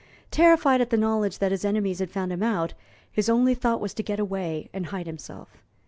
Terrified 0.31 0.81
at 0.81 0.89
the 0.89 0.97
knowledge 0.97 1.37
that 1.37 1.51
his 1.51 1.63
enemies 1.63 1.99
had 1.99 2.09
found 2.09 2.31
him 2.33 2.41
out, 2.41 2.73
his 3.11 3.29
only 3.29 3.53
thought 3.53 3.79
was 3.79 3.93
to 3.93 4.01
get 4.01 4.19
away 4.19 4.67
and 4.73 4.87
hide 4.87 5.05
himself. 5.05 5.61